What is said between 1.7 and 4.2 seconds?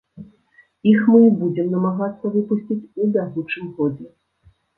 намагацца выпусціць у бягучым годзе.